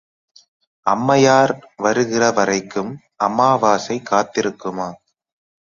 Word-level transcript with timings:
அம்மையார் 0.85 1.53
வருகிற 1.77 2.31
வரைக்கும் 2.31 2.91
அமாவாசை 3.17 3.97
காத்திருக்குமா? 4.11 4.89